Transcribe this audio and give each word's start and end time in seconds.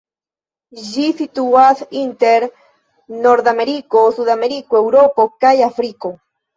Ĝi 0.85 1.03
situas 1.19 1.83
inter 2.01 2.47
Nordameriko, 3.29 4.05
Sudameriko, 4.19 4.83
Eŭropo 4.85 5.31
kaj 5.43 5.57
Afriko. 5.73 6.17